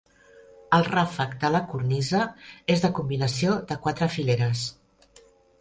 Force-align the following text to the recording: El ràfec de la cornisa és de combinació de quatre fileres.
El 0.77 0.85
ràfec 0.87 1.35
de 1.43 1.51
la 1.57 1.61
cornisa 1.73 2.23
és 2.77 2.83
de 2.87 2.91
combinació 3.01 3.55
de 3.73 3.81
quatre 3.85 4.09
fileres. 4.19 4.69